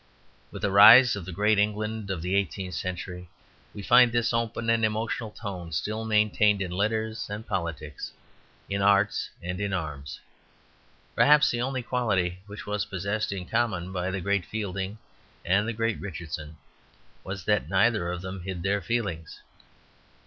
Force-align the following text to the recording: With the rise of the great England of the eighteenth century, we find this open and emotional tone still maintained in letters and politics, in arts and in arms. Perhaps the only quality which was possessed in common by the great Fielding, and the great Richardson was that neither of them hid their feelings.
With 0.49 0.63
the 0.63 0.71
rise 0.71 1.15
of 1.15 1.25
the 1.25 1.31
great 1.31 1.59
England 1.59 2.09
of 2.09 2.23
the 2.23 2.33
eighteenth 2.33 2.73
century, 2.73 3.29
we 3.71 3.83
find 3.83 4.11
this 4.11 4.33
open 4.33 4.67
and 4.67 4.83
emotional 4.83 5.29
tone 5.29 5.71
still 5.71 6.05
maintained 6.05 6.59
in 6.59 6.71
letters 6.71 7.29
and 7.29 7.45
politics, 7.45 8.11
in 8.67 8.81
arts 8.81 9.29
and 9.43 9.61
in 9.61 9.73
arms. 9.73 10.19
Perhaps 11.13 11.51
the 11.51 11.61
only 11.61 11.83
quality 11.83 12.39
which 12.47 12.65
was 12.65 12.85
possessed 12.85 13.31
in 13.31 13.45
common 13.45 13.93
by 13.93 14.09
the 14.09 14.21
great 14.21 14.43
Fielding, 14.43 14.97
and 15.45 15.67
the 15.67 15.71
great 15.73 15.99
Richardson 15.99 16.57
was 17.23 17.43
that 17.45 17.69
neither 17.69 18.11
of 18.11 18.23
them 18.23 18.41
hid 18.41 18.63
their 18.63 18.81
feelings. 18.81 19.39